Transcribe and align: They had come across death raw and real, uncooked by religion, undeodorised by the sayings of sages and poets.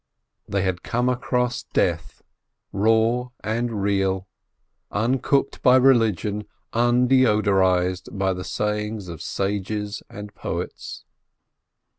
They 0.49 0.63
had 0.63 0.81
come 0.81 1.09
across 1.09 1.61
death 1.61 2.23
raw 2.73 3.29
and 3.43 3.83
real, 3.83 4.27
uncooked 4.89 5.61
by 5.61 5.75
religion, 5.75 6.47
undeodorised 6.73 8.17
by 8.17 8.33
the 8.33 8.43
sayings 8.43 9.07
of 9.09 9.21
sages 9.21 10.01
and 10.09 10.33
poets. 10.33 11.05